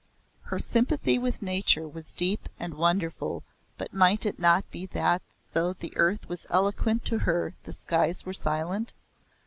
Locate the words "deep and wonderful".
2.15-3.43